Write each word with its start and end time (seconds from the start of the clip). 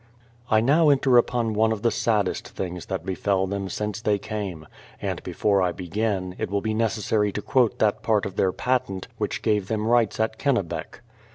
I 0.49 0.61
now 0.61 0.89
enter 0.89 1.19
upon 1.19 1.53
one 1.53 1.71
of 1.71 1.83
the 1.83 1.91
saddest 1.91 2.47
things 2.49 2.87
that 2.87 3.05
befell 3.05 3.47
ihem 3.47 3.69
since 3.69 4.01
they 4.01 4.17
came; 4.17 4.65
and 4.99 5.21
before 5.21 5.61
I 5.61 5.71
begin, 5.71 6.33
it 6.39 6.49
will 6.49 6.59
be 6.59 6.73
neces 6.73 7.01
sary 7.01 7.31
to 7.33 7.41
quote 7.43 7.77
that 7.77 8.01
part 8.01 8.25
of 8.25 8.35
their 8.35 8.51
patent 8.51 9.07
which 9.19 9.43
gave 9.43 9.67
them 9.67 9.85
rights 9.85 10.19
at 10.19 10.39
Kennebec. 10.39 11.03